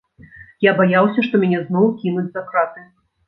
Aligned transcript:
Я 0.65 0.71
баяўся, 0.79 1.25
што 1.27 1.41
мяне 1.45 1.59
зноў 1.67 1.85
кінуць 2.01 2.27
за 2.39 2.45
краты. 2.51 2.87